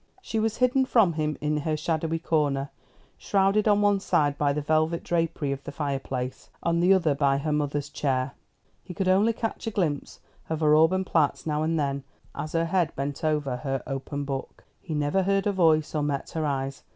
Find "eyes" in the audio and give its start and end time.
16.47-16.81